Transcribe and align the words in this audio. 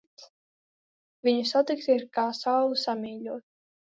Viņu 1.27 1.43
satikt 1.51 1.91
ir 1.97 2.05
kā 2.19 2.25
sauli 2.39 2.83
samīļot. 2.87 3.45